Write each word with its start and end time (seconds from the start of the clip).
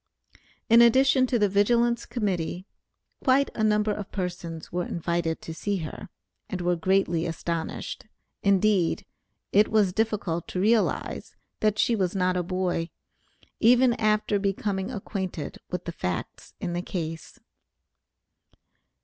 In 0.67 0.81
addition 0.81 1.27
to 1.27 1.37
the 1.37 1.47
Vigilance 1.47 2.07
Committee, 2.07 2.65
quite 3.23 3.51
a 3.53 3.63
number 3.63 3.91
of 3.91 4.11
persons 4.11 4.71
were 4.71 4.83
invited 4.83 5.41
to 5.43 5.53
see 5.53 5.77
her, 5.85 6.09
and 6.49 6.59
were 6.59 6.75
greatly 6.75 7.27
astonished. 7.27 8.07
Indeed 8.41 9.05
it 9.51 9.67
was 9.67 9.93
difficult 9.93 10.47
to 10.47 10.59
realize, 10.59 11.35
that 11.59 11.77
she 11.77 11.95
was 11.95 12.15
not 12.15 12.35
a 12.35 12.41
boy, 12.41 12.89
even 13.59 13.93
after 14.01 14.39
becoming 14.39 14.89
acquainted 14.89 15.59
with 15.69 15.85
the 15.85 15.91
facts 15.91 16.55
in 16.59 16.73
the 16.73 16.81
case. 16.81 17.39